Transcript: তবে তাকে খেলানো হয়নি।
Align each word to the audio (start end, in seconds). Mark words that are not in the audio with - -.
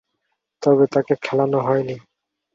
তবে 0.61 0.85
তাকে 0.93 1.13
খেলানো 1.23 1.59
হয়নি। 1.59 1.95